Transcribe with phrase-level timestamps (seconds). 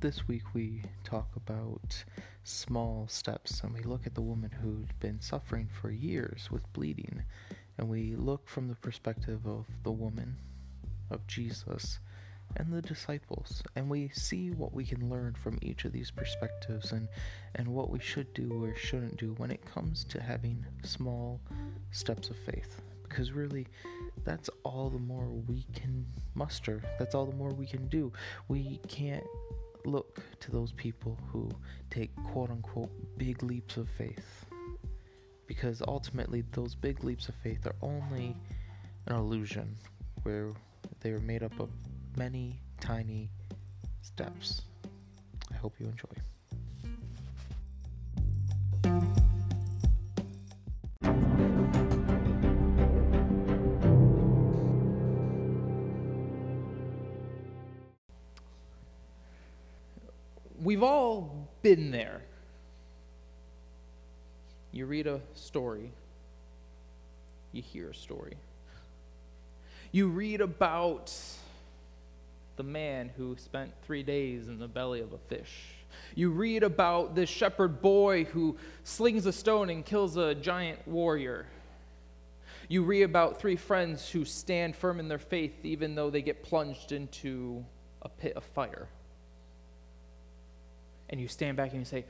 [0.00, 2.04] this week we talk about
[2.42, 7.22] small steps and we look at the woman who'd been suffering for years with bleeding
[7.76, 10.36] and we look from the perspective of the woman,
[11.10, 11.98] of Jesus,
[12.56, 16.92] and the disciples and we see what we can learn from each of these perspectives
[16.92, 17.06] and
[17.54, 21.40] and what we should do or shouldn't do when it comes to having small
[21.92, 23.66] steps of faith because really
[24.24, 26.04] that's all the more we can
[26.34, 28.12] muster that's all the more we can do.
[28.48, 29.24] We can't
[29.86, 31.48] look to those people who
[31.90, 34.46] take quote unquote big leaps of faith
[35.46, 38.36] because ultimately those big leaps of faith are only
[39.06, 39.76] an illusion
[40.22, 40.52] where
[41.00, 41.70] they are made up of
[42.16, 43.28] many tiny
[44.02, 44.62] steps.
[45.50, 46.29] I hope you enjoy.
[60.70, 62.22] We've all been there.
[64.70, 65.90] You read a story,
[67.50, 68.36] you hear a story.
[69.90, 71.12] You read about
[72.54, 75.50] the man who spent three days in the belly of a fish.
[76.14, 81.46] You read about this shepherd boy who slings a stone and kills a giant warrior.
[82.68, 86.44] You read about three friends who stand firm in their faith even though they get
[86.44, 87.64] plunged into
[88.02, 88.86] a pit of fire.
[91.10, 92.04] And you stand back and you say,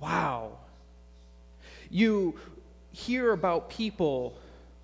[0.00, 0.58] Wow.
[1.90, 2.34] You
[2.92, 4.36] hear about people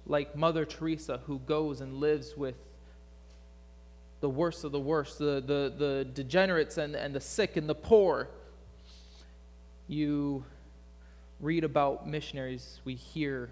[0.06, 2.54] like Mother Teresa who goes and lives with
[4.20, 7.74] the worst of the worst, the, the, the degenerates and, and the sick and the
[7.74, 8.28] poor.
[9.86, 10.44] You
[11.40, 13.50] read about missionaries, we hear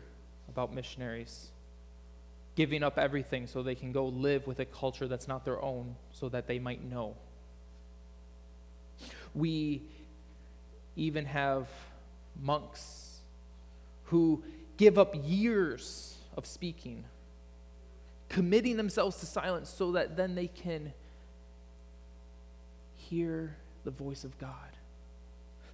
[0.49, 1.51] about missionaries
[2.55, 5.97] giving up everything so they can go live with a culture that's not their own
[6.13, 7.17] so that they might know.
[9.35, 9.83] We
[10.97, 11.69] even have
[12.41, 13.21] monks
[14.05, 14.43] who
[14.77, 17.05] give up years of speaking
[18.33, 20.93] committing themselves to silence so that then they can
[22.95, 23.55] hear
[23.85, 24.57] the voice of God,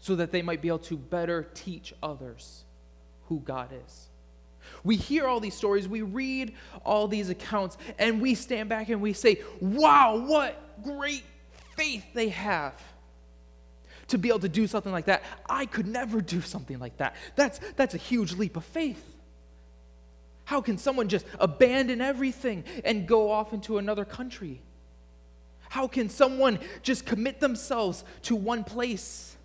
[0.01, 2.65] so that they might be able to better teach others
[3.29, 4.09] who God is.
[4.83, 6.55] We hear all these stories, we read
[6.85, 11.23] all these accounts, and we stand back and we say, Wow, what great
[11.77, 12.75] faith they have
[14.09, 15.23] to be able to do something like that.
[15.49, 17.15] I could never do something like that.
[17.37, 19.05] That's, that's a huge leap of faith.
[20.45, 24.63] How can someone just abandon everything and go off into another country?
[25.69, 29.37] How can someone just commit themselves to one place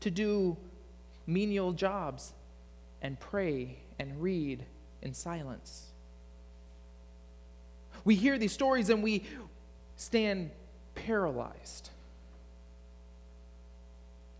[0.00, 0.56] to do
[1.26, 2.32] menial jobs
[3.02, 4.64] and pray and read
[5.02, 5.90] in silence?
[8.04, 9.24] We hear these stories and we
[9.96, 10.50] stand
[10.94, 11.90] paralyzed,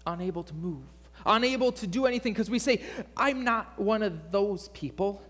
[0.07, 0.83] unable to move,
[1.25, 2.83] unable to do anything because we say,
[3.17, 5.21] I'm not one of those people.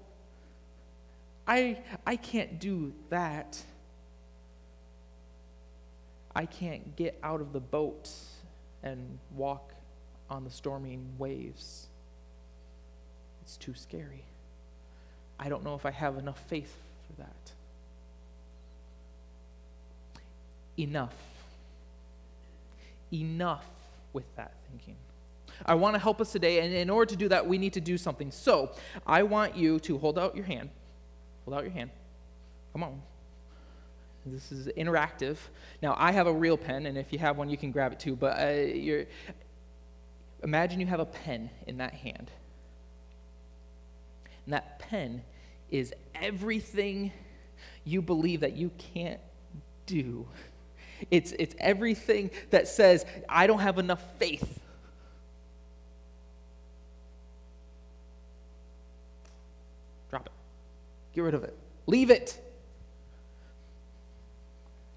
[1.47, 3.61] I, I can't do that.
[6.35, 8.11] I can't get out of the boat
[8.83, 9.73] and walk
[10.29, 11.87] on the storming waves.
[13.43, 14.25] It's too scary.
[15.39, 16.75] I don't know if I have enough faith
[17.07, 17.53] for that.
[20.77, 21.15] Enough.
[23.13, 23.65] Enough
[24.13, 24.97] with that thinking.
[25.65, 27.81] I want to help us today, and in order to do that, we need to
[27.81, 28.31] do something.
[28.31, 28.73] So,
[29.07, 30.69] I want you to hold out your hand.
[31.45, 31.91] Hold out your hand.
[32.73, 33.03] Come on.
[34.27, 35.37] This is interactive.
[35.81, 38.01] Now, I have a real pen, and if you have one, you can grab it
[38.01, 38.17] too.
[38.17, 39.05] But uh,
[40.43, 42.31] imagine you have a pen in that hand.
[44.45, 45.23] And that pen
[45.71, 47.13] is everything
[47.85, 49.21] you believe that you can't
[49.87, 50.27] do.
[51.11, 54.61] It's, it's everything that says, I don't have enough faith.
[60.11, 60.33] Drop it.
[61.15, 61.57] Get rid of it.
[61.87, 62.41] Leave it.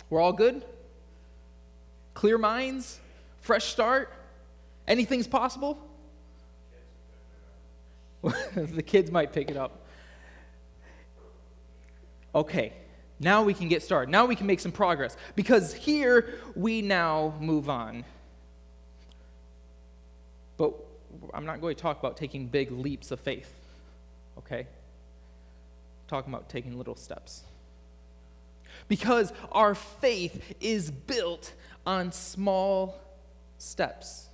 [0.10, 0.64] We're all good?
[2.14, 3.00] Clear minds?
[3.42, 4.12] Fresh start?
[4.88, 5.78] Anything's possible?
[8.56, 9.86] the kids might pick it up.
[12.34, 12.74] Okay,
[13.20, 14.12] now we can get started.
[14.12, 15.18] Now we can make some progress.
[15.36, 18.06] Because here we now move on.
[20.58, 20.74] But
[21.34, 23.54] I'm not going to talk about taking big leaps of faith.
[24.38, 24.68] Okay?
[26.10, 27.44] talking about taking little steps.
[28.88, 31.54] Because our faith is built
[31.86, 33.00] on small
[33.58, 34.29] steps.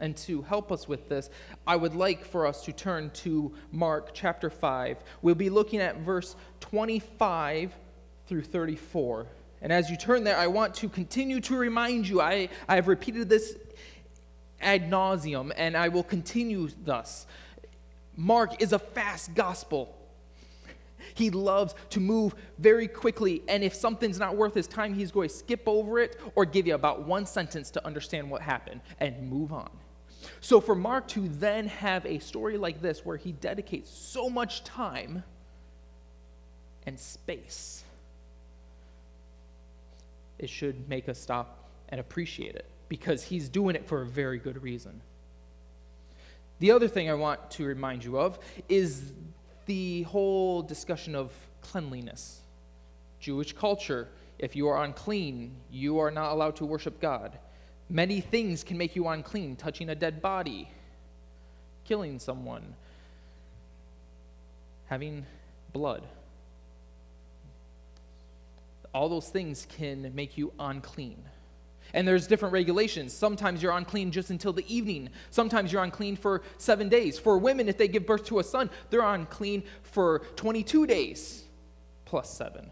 [0.00, 1.30] And to help us with this,
[1.66, 4.96] I would like for us to turn to Mark chapter 5.
[5.22, 7.72] We'll be looking at verse 25
[8.26, 9.26] through 34.
[9.62, 12.20] And as you turn there, I want to continue to remind you.
[12.20, 13.56] I, I have repeated this
[14.60, 17.26] ad nauseum, and I will continue thus.
[18.16, 19.96] Mark is a fast gospel.
[21.14, 25.28] He loves to move very quickly, and if something's not worth his time, he's going
[25.28, 29.28] to skip over it or give you about one sentence to understand what happened and
[29.28, 29.70] move on.
[30.40, 34.64] So, for Mark to then have a story like this where he dedicates so much
[34.64, 35.22] time
[36.86, 37.84] and space,
[40.38, 44.38] it should make us stop and appreciate it because he's doing it for a very
[44.38, 45.00] good reason.
[46.58, 48.38] The other thing I want to remind you of
[48.68, 49.12] is
[49.66, 52.40] the whole discussion of cleanliness.
[53.20, 54.08] Jewish culture,
[54.38, 57.38] if you are unclean, you are not allowed to worship God.
[57.90, 60.70] Many things can make you unclean touching a dead body,
[61.84, 62.76] killing someone,
[64.86, 65.26] having
[65.72, 66.04] blood.
[68.94, 71.20] All those things can make you unclean.
[71.92, 73.12] And there's different regulations.
[73.12, 75.10] Sometimes you're unclean just until the evening.
[75.30, 77.18] Sometimes you're unclean for seven days.
[77.18, 81.42] For women, if they give birth to a son, they're unclean for 22 days
[82.04, 82.70] plus seven.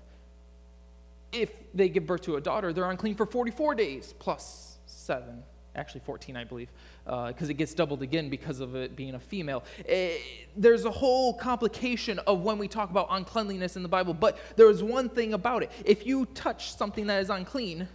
[1.32, 4.67] If they give birth to a daughter, they're unclean for 44 days plus
[5.08, 5.42] seven.
[5.74, 6.68] Actually, 14, I believe,
[7.04, 9.62] because uh, it gets doubled again because of it being a female.
[9.78, 14.12] It, eh, there's a whole complication of when we talk about uncleanliness in the Bible,
[14.12, 15.70] but there is one thing about it.
[15.84, 17.88] If you touch something that is unclean,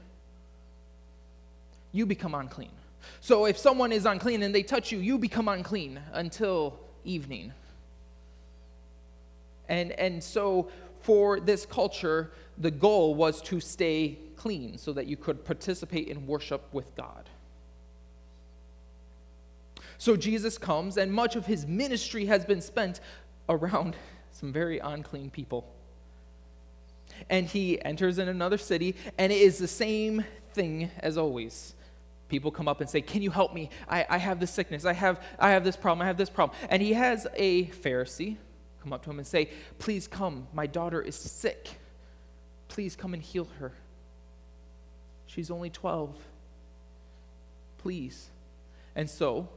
[1.92, 2.71] you become unclean.
[3.21, 7.54] So if someone is unclean and they touch you, you become unclean until evening.
[9.69, 10.69] And, and so
[11.01, 16.28] for this culture, the goal was to stay clean so that you could participate in
[16.28, 17.30] worship with God.
[19.98, 23.00] So Jesus comes, and much of his ministry has been spent
[23.48, 23.96] around
[24.32, 25.66] some very unclean people.
[27.30, 31.76] And he enters in another city, and it is the same thing as always
[32.34, 33.70] people come up and say, Can you help me?
[33.88, 34.86] I, I have this sickness.
[34.86, 36.02] I have, I have this problem.
[36.02, 36.58] I have this problem.
[36.70, 38.38] And he has a Pharisee
[38.82, 40.48] come up to him and say, Please come.
[40.52, 41.70] My daughter is sick.
[42.74, 43.72] Please come and heal her.
[45.28, 46.18] She's only 12.
[47.78, 48.31] Please.
[48.96, 49.48] And so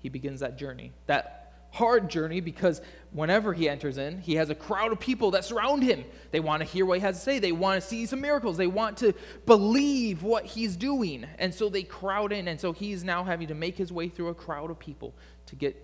[0.00, 2.82] he begins that journey, that hard journey because
[3.12, 6.04] whenever he enters in, he has a crowd of people that surround him.
[6.32, 8.56] They want to hear what he has to say, they want to see some miracles,
[8.56, 9.14] they want to
[9.46, 11.24] believe what he's doing.
[11.38, 12.48] And so they crowd in.
[12.48, 15.14] And so he's now having to make his way through a crowd of people
[15.46, 15.80] to get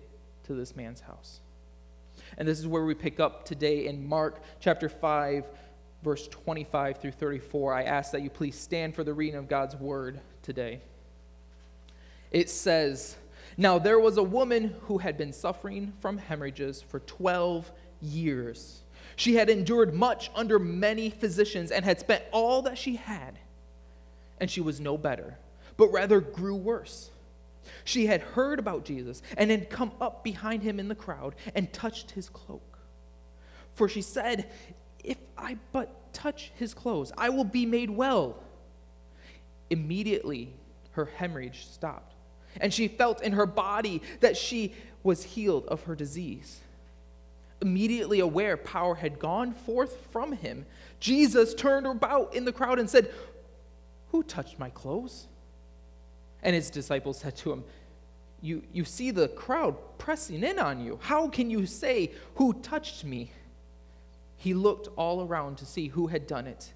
[0.47, 1.39] to this man's house.
[2.37, 5.45] And this is where we pick up today in Mark chapter 5,
[6.03, 7.73] verse 25 through 34.
[7.73, 10.81] I ask that you please stand for the reading of God's word today.
[12.31, 13.15] It says,
[13.57, 17.71] now, there was a woman who had been suffering from hemorrhages for 12
[18.01, 18.81] years.
[19.15, 23.37] She had endured much under many physicians and had spent all that she had,
[24.39, 25.37] and she was no better,
[25.77, 27.11] but rather grew worse.
[27.83, 31.71] She had heard about Jesus and had come up behind him in the crowd and
[31.71, 32.79] touched his cloak.
[33.75, 34.51] For she said,
[35.03, 38.41] If I but touch his clothes, I will be made well.
[39.69, 40.53] Immediately,
[40.91, 42.13] her hemorrhage stopped
[42.61, 46.59] and she felt in her body that she was healed of her disease.
[47.61, 50.65] Immediately aware power had gone forth from him,
[50.99, 53.11] Jesus turned about in the crowd and said,
[54.11, 55.27] Who touched my clothes?
[56.41, 57.63] And his disciples said to him,
[58.43, 60.99] you, you see the crowd pressing in on you.
[61.01, 63.31] How can you say, Who touched me?
[64.43, 66.73] He looked all around to see who had done it.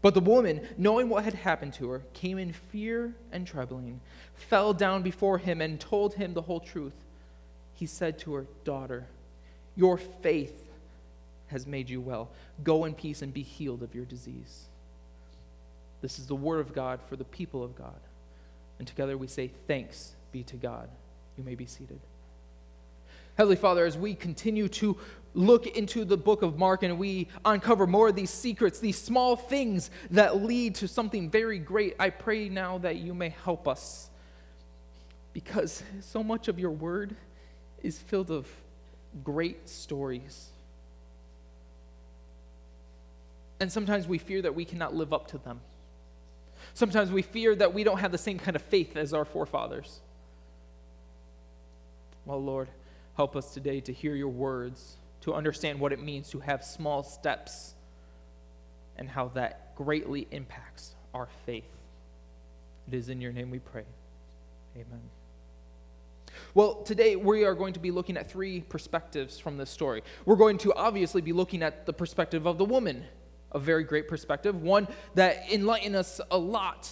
[0.00, 4.00] But the woman, knowing what had happened to her, came in fear and trembling,
[4.34, 6.94] fell down before him, and told him the whole truth.
[7.74, 9.06] He said to her, Daughter,
[9.76, 10.70] your faith
[11.48, 12.30] has made you well.
[12.64, 14.64] Go in peace and be healed of your disease.
[16.00, 18.00] This is the word of God for the people of God.
[18.78, 20.88] And together we say, Thanks be to God.
[21.36, 22.00] You may be seated.
[23.40, 24.98] Heavenly Father, as we continue to
[25.34, 29.36] look into the book of Mark and we uncover more of these secrets, these small
[29.36, 34.10] things that lead to something very great, I pray now that you may help us.
[35.32, 37.14] Because so much of your word
[37.82, 38.48] is filled of
[39.22, 40.48] great stories.
[43.60, 45.60] And sometimes we fear that we cannot live up to them.
[46.74, 50.00] Sometimes we fear that we don't have the same kind of faith as our forefathers.
[52.24, 52.68] Well, Lord,
[53.16, 57.02] help us today to hear your words to understand what it means to have small
[57.02, 57.74] steps
[58.96, 61.64] and how that greatly impacts our faith.
[62.88, 63.84] It is in your name we pray.
[64.74, 65.00] Amen.
[66.54, 70.02] Well, today we are going to be looking at three perspectives from this story.
[70.24, 73.04] We're going to obviously be looking at the perspective of the woman
[73.52, 76.90] a very great perspective, one that enlightened us a lot.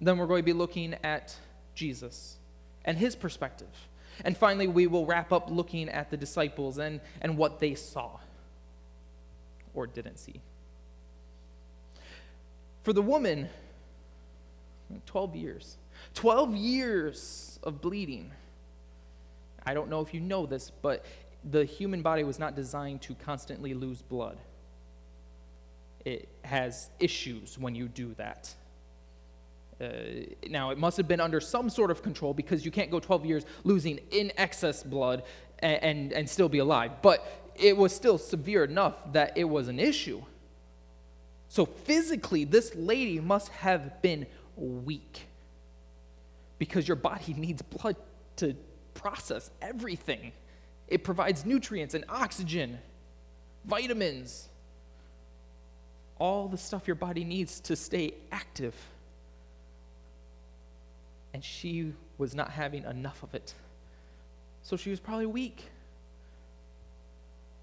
[0.00, 1.34] Then we're going to be looking at
[1.74, 2.36] Jesus
[2.84, 3.68] and his perspective.
[4.24, 8.18] And finally, we will wrap up looking at the disciples and, and what they saw
[9.74, 10.40] or didn't see.
[12.82, 13.48] For the woman,
[15.06, 15.76] 12 years.
[16.14, 18.30] 12 years of bleeding.
[19.66, 21.04] I don't know if you know this, but
[21.50, 24.38] the human body was not designed to constantly lose blood.
[26.04, 28.54] It has issues when you do that.
[29.84, 33.00] Uh, now, it must have been under some sort of control because you can't go
[33.00, 35.22] 12 years losing in excess blood
[35.58, 36.90] and, and, and still be alive.
[37.02, 37.26] But
[37.56, 40.22] it was still severe enough that it was an issue.
[41.48, 44.26] So, physically, this lady must have been
[44.56, 45.26] weak
[46.58, 47.96] because your body needs blood
[48.36, 48.56] to
[48.94, 50.32] process everything.
[50.88, 52.78] It provides nutrients and oxygen,
[53.64, 54.48] vitamins,
[56.18, 58.74] all the stuff your body needs to stay active.
[61.34, 63.52] And she was not having enough of it.
[64.62, 65.64] So she was probably weak.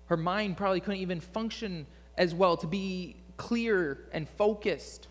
[0.05, 1.87] Her mind probably couldn't even function
[2.17, 5.07] as well to be clear and focused.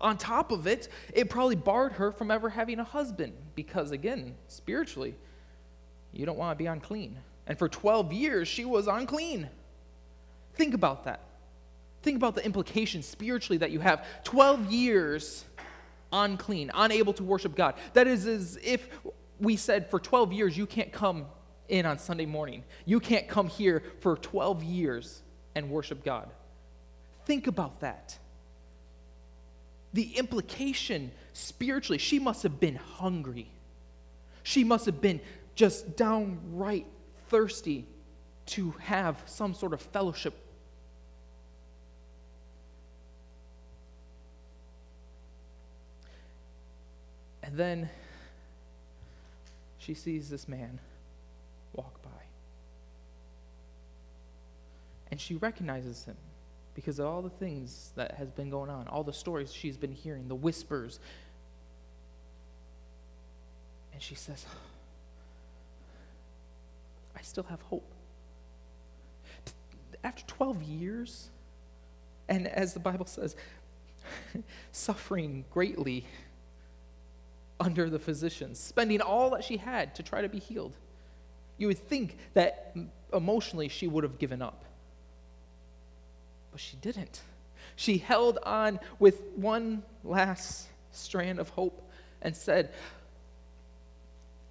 [0.00, 4.34] On top of it, it probably barred her from ever having a husband because, again,
[4.46, 5.14] spiritually,
[6.12, 7.16] you don't want to be unclean.
[7.46, 9.48] And for 12 years, she was unclean.
[10.54, 11.20] Think about that.
[12.02, 14.06] Think about the implications spiritually that you have.
[14.24, 15.44] 12 years
[16.12, 17.74] unclean, unable to worship God.
[17.94, 18.88] That is as if
[19.40, 21.26] we said for 12 years you can't come
[21.68, 22.64] in on Sunday morning.
[22.84, 25.22] You can't come here for 12 years
[25.54, 26.30] and worship God.
[27.24, 28.18] Think about that.
[29.92, 33.50] The implication spiritually, she must have been hungry.
[34.42, 35.20] She must have been
[35.54, 36.86] just downright
[37.28, 37.86] thirsty
[38.46, 40.34] to have some sort of fellowship
[47.46, 47.88] And then
[49.78, 50.80] she sees this man
[51.72, 52.10] walk by.
[55.12, 56.16] And she recognizes him
[56.74, 59.92] because of all the things that has been going on, all the stories she's been
[59.92, 60.98] hearing, the whispers.
[63.92, 64.44] And she says,
[67.16, 67.88] I still have hope.
[70.02, 71.28] After 12 years,
[72.28, 73.36] and as the Bible says,
[74.72, 76.04] suffering greatly
[77.58, 80.74] under the physicians, spending all that she had to try to be healed.
[81.58, 82.76] You would think that
[83.12, 84.64] emotionally she would have given up.
[86.52, 87.20] But she didn't.
[87.76, 91.82] She held on with one last strand of hope
[92.22, 92.72] and said,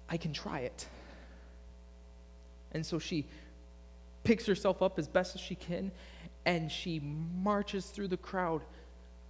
[0.08, 0.86] I can try it.
[2.72, 3.26] And so she
[4.24, 5.92] picks herself up as best as she can
[6.44, 8.62] and she marches through the crowd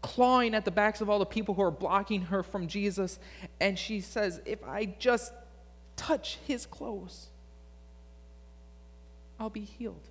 [0.03, 3.19] clawing at the backs of all the people who are blocking her from Jesus.
[3.61, 5.33] And she says, If I just
[5.97, 7.29] touch his clothes,
[9.39, 10.09] I'll be healed.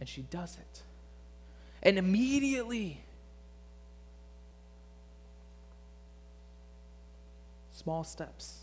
[0.00, 0.82] And she does it.
[1.82, 3.00] And immediately,
[7.72, 8.60] small steps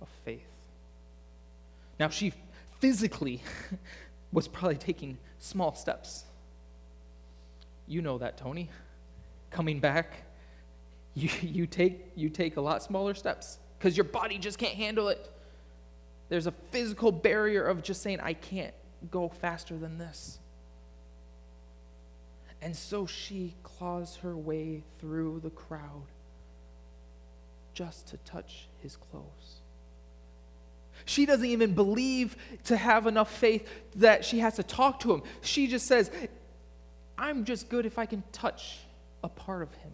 [0.00, 0.42] of faith.
[1.98, 2.32] Now, she
[2.80, 3.42] physically
[4.32, 6.24] was probably taking small steps.
[7.88, 8.70] You know that, Tony.
[9.50, 10.22] Coming back,
[11.14, 15.08] you, you, take, you take a lot smaller steps because your body just can't handle
[15.08, 15.30] it.
[16.28, 18.72] There's a physical barrier of just saying, I can't
[19.10, 20.38] go faster than this.
[22.62, 26.06] And so she claws her way through the crowd
[27.74, 29.61] just to touch his clothes.
[31.04, 35.22] She doesn't even believe to have enough faith that she has to talk to him.
[35.40, 36.10] She just says,
[37.18, 38.78] I'm just good if I can touch
[39.22, 39.92] a part of him.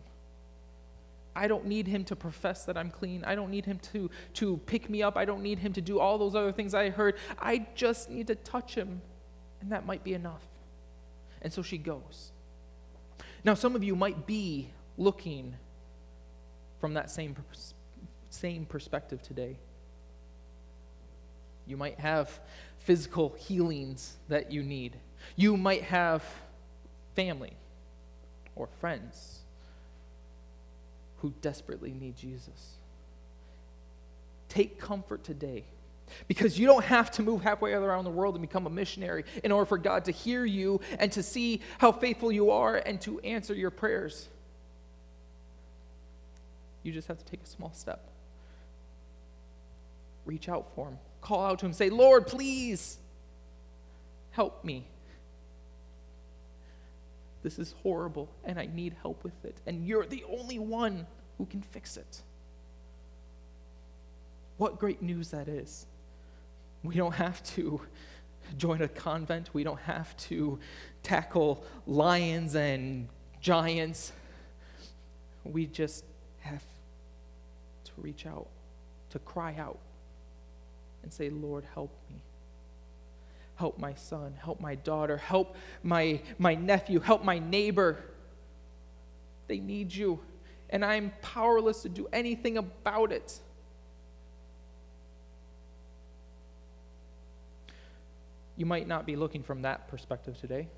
[1.34, 3.22] I don't need him to profess that I'm clean.
[3.24, 5.16] I don't need him to, to pick me up.
[5.16, 7.16] I don't need him to do all those other things I heard.
[7.38, 9.00] I just need to touch him,
[9.60, 10.42] and that might be enough.
[11.40, 12.32] And so she goes.
[13.44, 15.54] Now, some of you might be looking
[16.80, 17.36] from that same,
[18.30, 19.58] same perspective today.
[21.68, 22.40] You might have
[22.78, 24.96] physical healings that you need.
[25.37, 26.25] You might have
[27.14, 27.52] family
[28.56, 29.40] or friends
[31.18, 32.76] who desperately need Jesus.
[34.48, 35.64] Take comfort today
[36.26, 39.52] because you don't have to move halfway around the world and become a missionary in
[39.52, 43.20] order for God to hear you and to see how faithful you are and to
[43.20, 44.26] answer your prayers.
[46.82, 48.08] You just have to take a small step.
[50.25, 50.98] Reach out for Him.
[51.20, 51.72] Call out to Him.
[51.72, 52.98] Say, Lord, please
[54.30, 54.87] help me.
[57.42, 59.56] This is horrible, and I need help with it.
[59.66, 61.06] And you're the only one
[61.38, 62.22] who can fix it.
[64.56, 65.87] What great news that is.
[66.82, 67.80] We don't have to
[68.56, 70.58] join a convent, we don't have to
[71.02, 73.08] tackle lions and
[73.40, 74.12] giants.
[75.44, 76.04] We just
[76.40, 76.64] have
[77.84, 78.48] to reach out,
[79.10, 79.78] to cry out,
[81.02, 82.17] and say, Lord, help me.
[83.57, 87.99] Help my son, help my daughter, help my, my nephew, help my neighbor.
[89.49, 90.21] They need you,
[90.71, 93.40] and I'm powerless to do anything about it.
[98.57, 100.69] You might not be looking from that perspective today.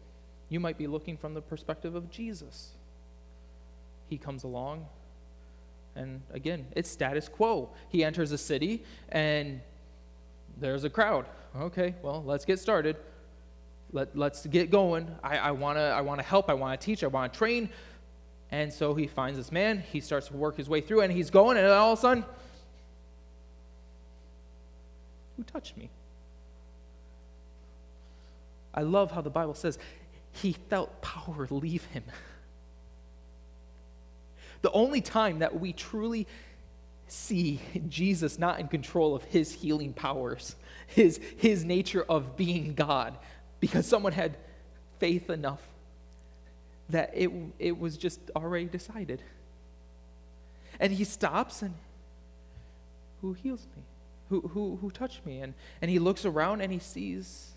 [0.49, 2.71] You might be looking from the perspective of Jesus.
[4.09, 4.87] He comes along,
[5.95, 7.71] and again, it's status quo.
[7.89, 9.61] He enters a city, and
[10.61, 11.27] there's a crowd.
[11.57, 12.97] Okay, well, let's get started.
[13.93, 15.11] Let, let's get going.
[15.23, 16.49] I, I want to I wanna help.
[16.49, 17.03] I want to teach.
[17.03, 17.71] I want to train.
[18.53, 19.83] And so he finds this man.
[19.93, 22.25] He starts to work his way through, and he's going, and all of a sudden,
[25.37, 25.89] who touched me?
[28.75, 29.79] I love how the Bible says
[30.33, 32.05] he felt power leave him.
[34.63, 36.27] The only time that we truly
[37.13, 43.17] see Jesus not in control of his healing powers, his, his nature of being God,
[43.59, 44.37] because someone had
[44.99, 45.63] faith enough
[46.89, 49.23] that it, it was just already decided.
[50.79, 51.75] And he stops and
[53.21, 53.83] who heals me?
[54.29, 55.41] Who, who, who touched me?
[55.41, 57.53] And, and he looks around and he sees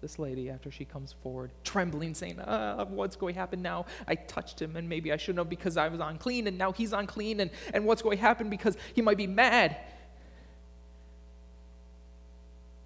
[0.00, 3.86] this lady after she comes forward, trembling, saying, uh, What's going to happen now?
[4.06, 6.92] I touched him, and maybe I shouldn't have because I was unclean, and now he's
[6.92, 9.76] unclean, and, and what's going to happen because he might be mad?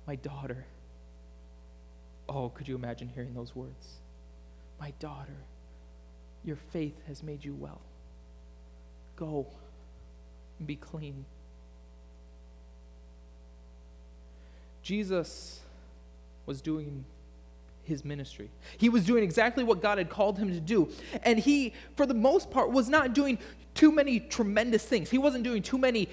[0.06, 0.64] My daughter.
[2.28, 3.98] Oh, could you imagine hearing those words?
[4.80, 5.36] My daughter,
[6.44, 7.80] your faith has made you well.
[9.16, 9.46] Go
[10.58, 11.24] and be clean.
[14.82, 15.60] Jesus
[16.46, 17.04] was doing
[17.84, 18.50] his ministry.
[18.78, 20.88] He was doing exactly what God had called him to do.
[21.22, 23.38] And he, for the most part, was not doing
[23.74, 25.10] too many tremendous things.
[25.10, 26.08] He wasn't doing too many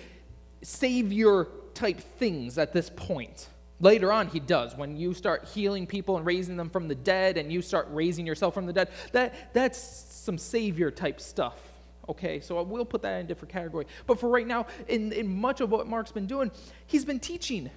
[0.61, 3.47] savior type things at this point.
[3.81, 4.75] Later on, he does.
[4.75, 8.25] When you start healing people and raising them from the dead, and you start raising
[8.25, 11.57] yourself from the dead, that, that's some savior type stuff.
[12.09, 13.85] Okay, so we'll put that in a different category.
[14.07, 16.51] But for right now, in, in much of what Mark's been doing,
[16.87, 17.69] he's been teaching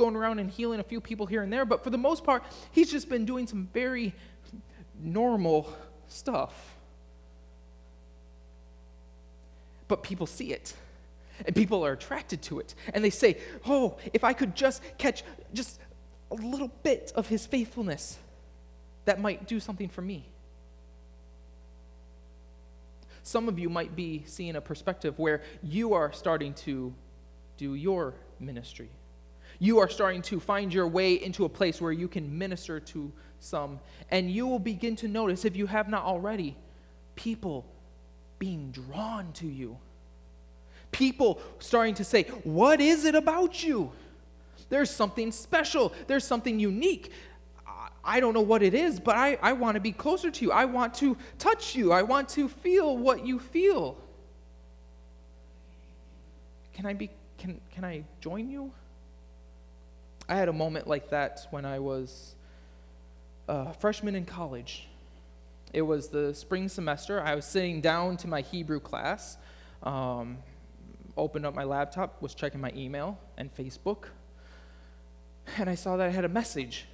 [0.00, 2.42] going around and healing a few people here and there, but for the most part,
[2.72, 4.14] he's just been doing some very
[4.98, 5.70] normal
[6.08, 6.54] stuff.
[9.88, 10.74] But people see it.
[11.44, 12.74] And people are attracted to it.
[12.94, 15.78] And they say, Oh, if I could just catch just
[16.30, 18.18] a little bit of his faithfulness,
[19.04, 20.24] that might do something for me.
[23.22, 26.94] Some of you might be seeing a perspective where you are starting to
[27.58, 28.88] do your ministry
[29.60, 33.12] you are starting to find your way into a place where you can minister to
[33.40, 33.78] some.
[34.10, 36.56] And you will begin to notice, if you have not already,
[37.14, 37.66] people
[38.38, 39.76] being drawn to you.
[40.92, 43.92] People starting to say, What is it about you?
[44.70, 47.12] There's something special, there's something unique.
[48.02, 50.52] I don't know what it is, but I, I want to be closer to you.
[50.52, 51.92] I want to touch you.
[51.92, 53.98] I want to feel what you feel.
[56.72, 58.72] Can I be can can I join you?
[60.30, 62.36] I had a moment like that when I was
[63.48, 64.86] a freshman in college.
[65.72, 67.20] It was the spring semester.
[67.20, 69.38] I was sitting down to my Hebrew class,
[69.82, 70.38] um,
[71.16, 74.04] opened up my laptop, was checking my email and Facebook,
[75.58, 76.86] and I saw that I had a message.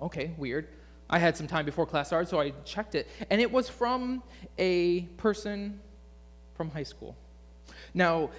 [0.00, 0.68] Okay, weird.
[1.10, 4.22] I had some time before class started, so I checked it, and it was from
[4.56, 5.80] a person
[6.54, 7.14] from high school.
[7.92, 8.30] Now,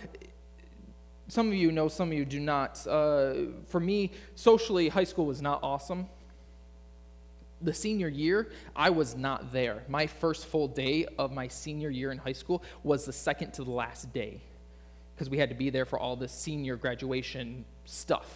[1.29, 2.85] some of you know, some of you do not.
[2.87, 3.33] Uh,
[3.67, 6.07] for me, socially, high school was not awesome.
[7.61, 9.83] The senior year, I was not there.
[9.87, 13.63] My first full day of my senior year in high school was the second to
[13.63, 14.41] the last day
[15.13, 18.33] because we had to be there for all the senior graduation stuff.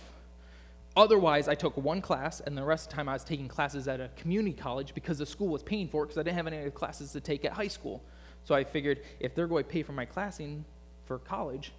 [0.95, 3.87] Otherwise, I took one class, and the rest of the time I was taking classes
[3.87, 6.45] at a community college because the school was paying for it because I didn't have
[6.45, 8.03] any other classes to take at high school.
[8.43, 10.65] So I figured if they're going to pay for my classing
[11.05, 11.71] for college,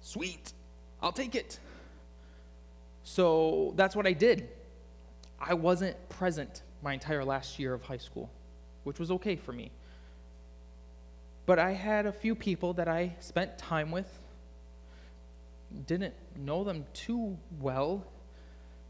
[0.00, 0.52] Sweet,
[1.02, 1.58] I'll take it.
[3.04, 4.48] So that's what I did.
[5.40, 8.30] I wasn't present my entire last year of high school,
[8.84, 9.70] which was okay for me.
[11.46, 14.20] But I had a few people that I spent time with,
[15.86, 18.04] didn't know them too well,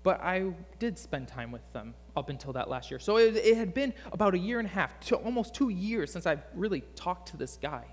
[0.03, 2.99] But I did spend time with them up until that last year.
[2.99, 6.11] So it, it had been about a year and a half, to almost two years
[6.11, 7.85] since I've really talked to this guy.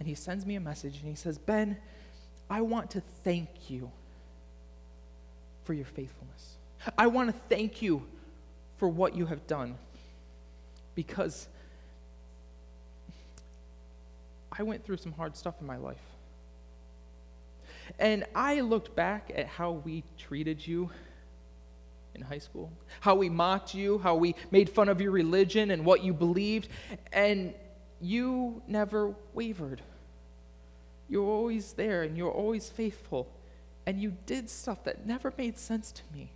[0.00, 1.76] And he sends me a message and he says, Ben,
[2.50, 3.90] I want to thank you
[5.64, 6.56] for your faithfulness.
[6.96, 8.02] I want to thank you
[8.78, 9.76] for what you have done
[10.94, 11.48] because
[14.50, 15.96] I went through some hard stuff in my life.
[17.98, 20.90] And I looked back at how we treated you
[22.14, 25.84] in high school, how we mocked you, how we made fun of your religion and
[25.84, 26.68] what you believed,
[27.12, 27.54] and
[28.00, 29.80] you never wavered.
[31.08, 33.28] You were always there and you were always faithful,
[33.86, 36.30] and you did stuff that never made sense to me,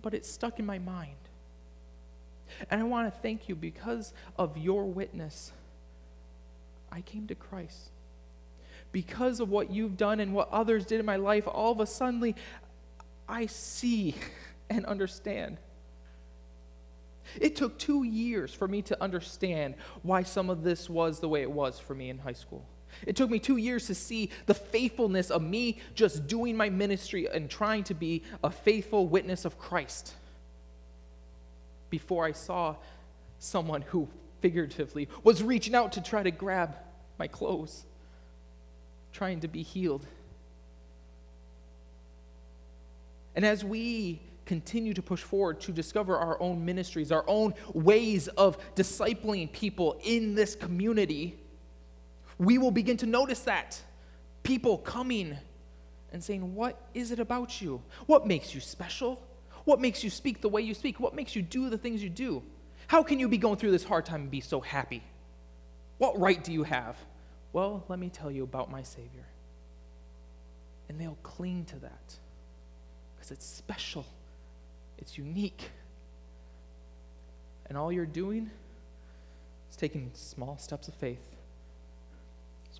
[0.00, 1.16] but it stuck in my mind.
[2.70, 5.52] And I want to thank you because of your witness.
[6.92, 7.90] I came to Christ
[8.92, 11.86] because of what you've done and what others did in my life, all of a
[11.86, 12.34] sudden,
[13.28, 14.14] I see
[14.70, 15.58] and understand.
[17.38, 21.42] It took two years for me to understand why some of this was the way
[21.42, 22.64] it was for me in high school.
[23.06, 27.28] It took me two years to see the faithfulness of me just doing my ministry
[27.28, 30.14] and trying to be a faithful witness of Christ
[31.90, 32.76] before I saw
[33.38, 34.08] someone who
[34.40, 36.76] figuratively was reaching out to try to grab
[37.18, 37.84] my clothes
[39.12, 40.06] trying to be healed.
[43.34, 48.28] And as we continue to push forward to discover our own ministries, our own ways
[48.28, 51.38] of discipling people in this community,
[52.38, 53.80] we will begin to notice that.
[54.42, 55.36] People coming
[56.12, 57.82] and saying, What is it about you?
[58.06, 59.22] What makes you special?
[59.64, 61.00] What makes you speak the way you speak?
[61.00, 62.42] What makes you do the things you do?
[62.86, 65.02] How can you be going through this hard time and be so happy?
[65.98, 66.96] What right do you have?
[67.52, 69.26] Well, let me tell you about my Savior.
[70.88, 72.14] And they'll cling to that
[73.16, 74.06] because it's special,
[74.98, 75.70] it's unique.
[77.68, 78.50] And all you're doing
[79.68, 81.35] is taking small steps of faith.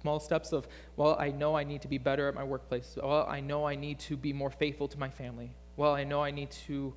[0.00, 2.98] Small steps of, well, I know I need to be better at my workplace.
[3.02, 5.52] Well, I know I need to be more faithful to my family.
[5.76, 6.92] Well, I know I need to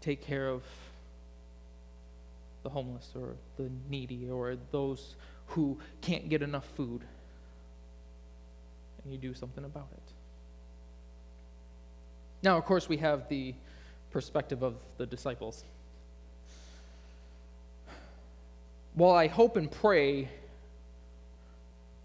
[0.00, 0.62] take care of
[2.64, 7.02] the homeless or the needy or those who can't get enough food.
[9.04, 10.12] And you do something about it.
[12.42, 13.54] Now, of course, we have the
[14.10, 15.64] perspective of the disciples.
[18.94, 20.28] While I hope and pray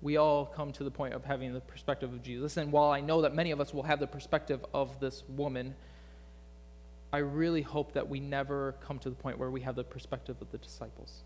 [0.04, 3.02] we all come to the point of having the perspective of Jesus, and while I
[3.02, 5.74] know that many of us will have the perspective of this woman,
[7.12, 10.36] I really hope that we never come to the point where we have the perspective
[10.42, 11.24] of the disciples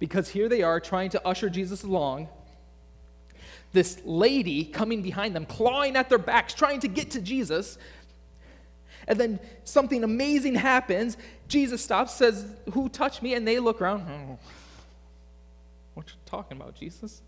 [0.00, 2.28] because here they are trying to usher Jesus along.
[3.72, 7.78] This lady coming behind them, clawing at their backs, trying to get to Jesus.
[9.06, 11.16] And then something amazing happens.
[11.46, 13.34] Jesus stops, says, Who touched me?
[13.34, 14.38] And they look around.
[16.00, 17.20] What you talking about, Jesus?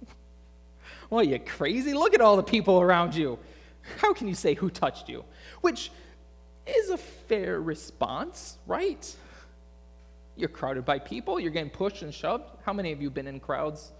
[1.10, 1.92] well, you crazy?
[1.92, 3.38] Look at all the people around you.
[3.98, 5.22] How can you say who touched you?
[5.60, 5.92] Which
[6.66, 9.14] is a fair response, right?
[10.34, 12.44] You're crowded by people, you're getting pushed and shoved.
[12.64, 13.92] How many of you been in crowds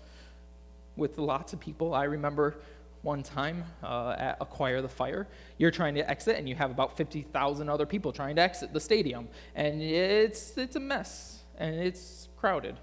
[0.96, 1.92] with lots of people?
[1.92, 2.56] I remember
[3.02, 6.96] one time uh, at Acquire the Fire, you're trying to exit and you have about
[6.96, 9.28] 50,000 other people trying to exit the stadium.
[9.54, 12.78] And it's, it's a mess and it's crowded.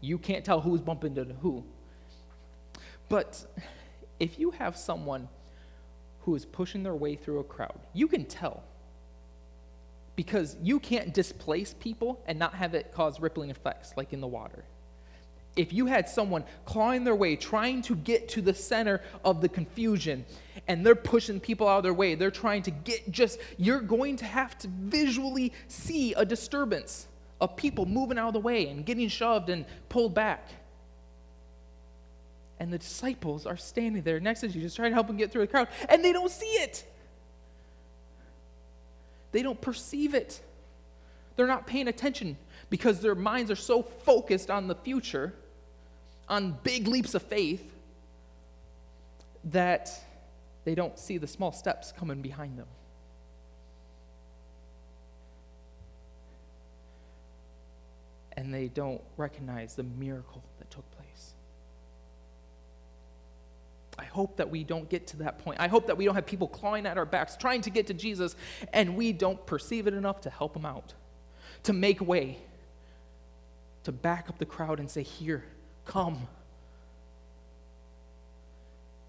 [0.00, 1.64] You can't tell who's bumping into who.
[3.08, 3.44] But
[4.20, 5.28] if you have someone
[6.22, 8.62] who is pushing their way through a crowd, you can tell
[10.18, 14.26] because you can't displace people and not have it cause rippling effects like in the
[14.26, 14.64] water.
[15.54, 19.48] If you had someone clawing their way, trying to get to the center of the
[19.48, 20.24] confusion,
[20.66, 24.16] and they're pushing people out of their way, they're trying to get just, you're going
[24.16, 27.06] to have to visually see a disturbance
[27.40, 30.48] of people moving out of the way and getting shoved and pulled back.
[32.58, 35.42] And the disciples are standing there next to Jesus, trying to help them get through
[35.42, 36.84] the crowd, and they don't see it.
[39.30, 40.40] They don't perceive it.
[41.36, 42.36] They're not paying attention
[42.70, 45.34] because their minds are so focused on the future,
[46.28, 47.74] on big leaps of faith,
[49.44, 49.90] that
[50.64, 52.66] they don't see the small steps coming behind them.
[58.38, 61.34] And they don't recognize the miracle that took place.
[63.98, 65.58] I hope that we don't get to that point.
[65.58, 67.94] I hope that we don't have people clawing at our backs, trying to get to
[67.94, 68.36] Jesus,
[68.72, 70.94] and we don't perceive it enough to help them out,
[71.64, 72.38] to make way,
[73.82, 75.42] to back up the crowd and say, Here,
[75.84, 76.28] come.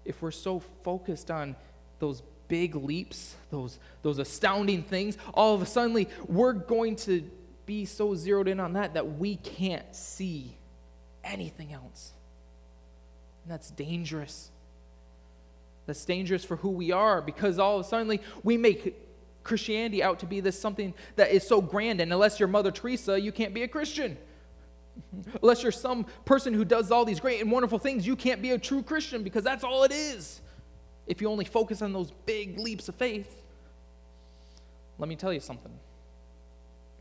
[0.04, 1.54] If we're so focused on
[2.00, 7.30] those big leaps, those, those astounding things, all of a sudden we're going to
[7.70, 10.56] be so zeroed in on that that we can't see
[11.22, 12.10] anything else.
[13.44, 14.50] And that's dangerous.
[15.86, 18.96] That's dangerous for who we are because all of a sudden we make
[19.44, 23.20] Christianity out to be this something that is so grand, and unless you're Mother Teresa,
[23.20, 24.18] you can't be a Christian.
[25.40, 28.50] Unless you're some person who does all these great and wonderful things, you can't be
[28.50, 30.40] a true Christian because that's all it is.
[31.06, 33.42] If you only focus on those big leaps of faith,
[34.98, 35.72] let me tell you something.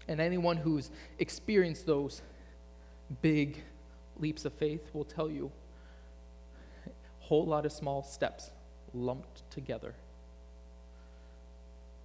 [0.09, 2.23] And anyone who's experienced those
[3.21, 3.63] big
[4.17, 5.51] leaps of faith will tell you
[6.87, 8.49] a whole lot of small steps
[8.95, 9.93] lumped together.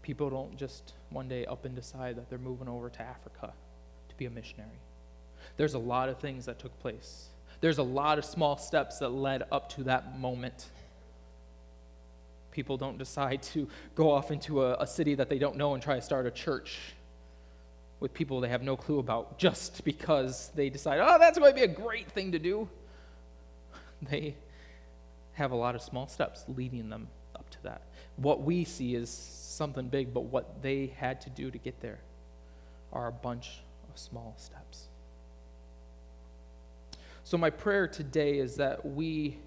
[0.02, 3.54] People don't just one day up and decide that they're moving over to Africa
[4.10, 4.80] to be a missionary.
[5.56, 7.28] There's a lot of things that took place.
[7.62, 10.66] There's a lot of small steps that led up to that moment.
[12.50, 15.82] People don't decide to go off into a, a city that they don't know and
[15.82, 16.78] try to start a church
[18.04, 21.54] with people they have no clue about just because they decide, oh, that's going to
[21.54, 22.68] be a great thing to do.
[24.10, 24.36] They
[25.32, 27.80] have a lot of small steps leading them up to that.
[28.16, 32.00] What we see is something big, but what they had to do to get there
[32.92, 34.88] are a bunch of small steps.
[37.22, 39.38] So, my prayer today is that we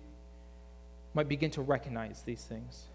[1.13, 2.85] might begin to recognize these things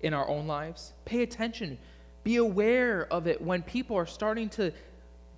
[0.00, 0.92] in our own lives.
[1.04, 1.78] Pay attention,
[2.24, 4.72] be aware of it when people are starting to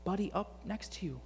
[0.05, 1.21] buddy up next to you.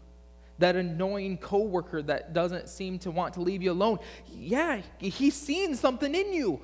[0.59, 3.99] That annoying coworker that doesn't seem to want to leave you alone.
[4.33, 6.61] Yeah, he's seen something in you.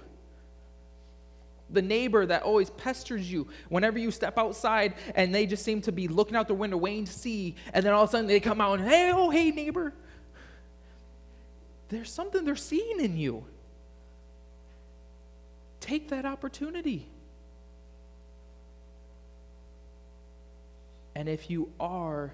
[1.70, 5.92] The neighbor that always pesters you whenever you step outside and they just seem to
[5.92, 8.40] be looking out the window waiting to see, and then all of a sudden they
[8.40, 9.92] come out and, hey, oh, hey, neighbor.
[11.88, 13.44] There's something they're seeing in you.
[15.80, 17.06] Take that opportunity.
[21.14, 22.32] And if you are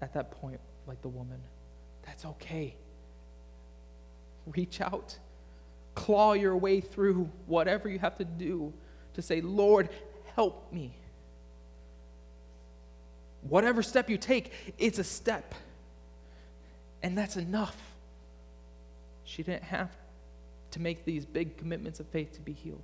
[0.00, 1.40] at that point, like the woman,
[2.04, 2.76] that's okay.
[4.46, 5.18] Reach out,
[5.94, 8.72] claw your way through whatever you have to do
[9.14, 9.88] to say, Lord,
[10.34, 10.92] help me.
[13.42, 15.54] Whatever step you take, it's a step.
[17.02, 17.76] And that's enough.
[19.24, 19.90] She didn't have
[20.72, 22.82] to make these big commitments of faith to be healed.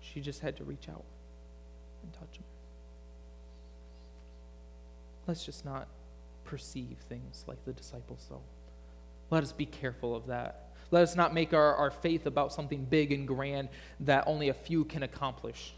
[0.00, 1.04] She just had to reach out
[2.02, 2.44] and touch him.
[5.26, 5.86] Let's just not
[6.44, 8.42] perceive things like the disciples, though.
[9.30, 10.70] Let us be careful of that.
[10.90, 13.68] Let us not make our, our faith about something big and grand
[14.00, 15.72] that only a few can accomplish.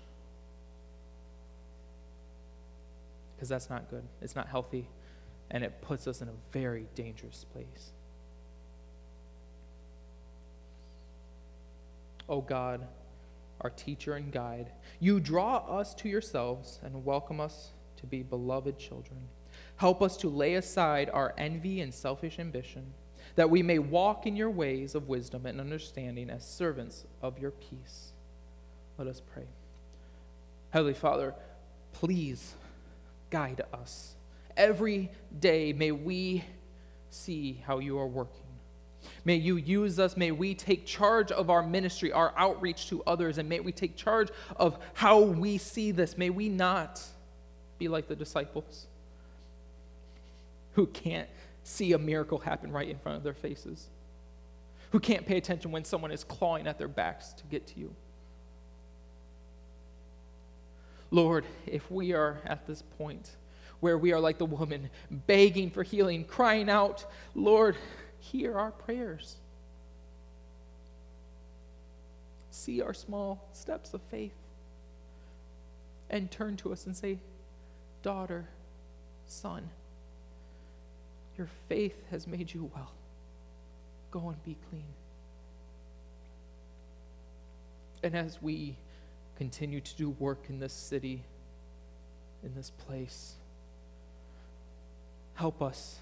[3.36, 4.04] Because that's not good.
[4.22, 4.88] It's not healthy.
[5.50, 7.92] And it puts us in a very dangerous place.
[12.28, 12.86] Oh God,
[13.62, 18.78] our teacher and guide, you draw us to yourselves and welcome us to be beloved
[18.78, 19.18] children.
[19.76, 22.92] Help us to lay aside our envy and selfish ambition,
[23.36, 27.50] that we may walk in your ways of wisdom and understanding as servants of your
[27.50, 28.12] peace.
[28.98, 29.46] Let us pray.
[30.70, 31.34] Heavenly Father,
[31.92, 32.54] please
[33.30, 34.14] guide us.
[34.56, 36.44] Every day may we
[37.10, 38.51] see how you are working.
[39.24, 40.16] May you use us.
[40.16, 43.96] May we take charge of our ministry, our outreach to others, and may we take
[43.96, 46.18] charge of how we see this.
[46.18, 47.02] May we not
[47.78, 48.86] be like the disciples
[50.74, 51.28] who can't
[51.64, 53.88] see a miracle happen right in front of their faces,
[54.90, 57.94] who can't pay attention when someone is clawing at their backs to get to you.
[61.10, 63.30] Lord, if we are at this point
[63.80, 67.76] where we are like the woman, begging for healing, crying out, Lord,
[68.22, 69.36] hear our prayers.
[72.50, 74.32] See our small steps of faith
[76.08, 77.18] and turn to us and say,
[78.02, 78.46] Daughter,
[79.26, 79.70] son,
[81.36, 82.92] your faith has made you well.
[84.10, 84.84] Go and be clean.
[88.02, 88.76] And as we
[89.36, 91.22] continue to do work in this city,
[92.44, 93.34] in this place,
[95.34, 95.98] help us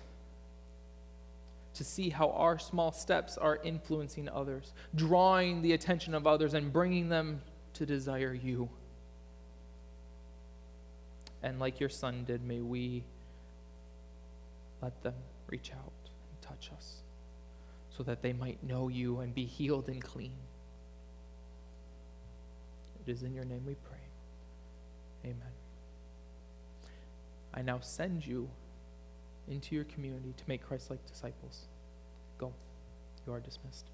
[1.80, 6.70] to see how our small steps are influencing others, drawing the attention of others, and
[6.70, 7.40] bringing them
[7.72, 8.68] to desire you.
[11.42, 13.02] And like your son did, may we
[14.82, 15.14] let them
[15.48, 16.96] reach out and touch us
[17.96, 20.36] so that they might know you and be healed and clean.
[23.06, 24.04] It is in your name we pray.
[25.24, 25.54] Amen.
[27.54, 28.50] I now send you
[29.48, 31.69] into your community to make Christ like disciples.
[32.40, 32.55] Go.
[33.26, 33.90] You are dismissed.